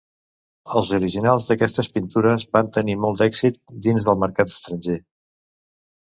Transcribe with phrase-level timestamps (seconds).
[0.79, 3.59] Els originals d'aquestes pintures van tenir molt d'èxit
[3.89, 4.97] dins del mercat estranger.